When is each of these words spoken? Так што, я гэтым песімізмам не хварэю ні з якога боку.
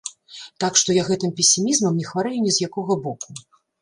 Так 0.63 0.79
што, 0.81 0.95
я 0.99 1.03
гэтым 1.09 1.33
песімізмам 1.39 1.99
не 2.01 2.07
хварэю 2.11 2.39
ні 2.47 2.51
з 2.57 2.67
якога 2.71 2.93
боку. 3.05 3.29